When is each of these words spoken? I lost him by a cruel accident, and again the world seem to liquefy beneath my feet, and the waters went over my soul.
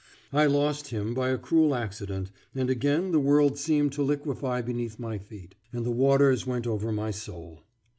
I 0.33 0.47
lost 0.47 0.87
him 0.87 1.13
by 1.13 1.29
a 1.29 1.37
cruel 1.37 1.75
accident, 1.75 2.31
and 2.55 2.71
again 2.71 3.11
the 3.11 3.19
world 3.19 3.59
seem 3.59 3.91
to 3.91 4.01
liquefy 4.01 4.63
beneath 4.63 4.97
my 4.97 5.19
feet, 5.19 5.53
and 5.71 5.85
the 5.85 5.91
waters 5.91 6.47
went 6.47 6.65
over 6.65 6.91
my 6.91 7.11
soul. 7.11 7.61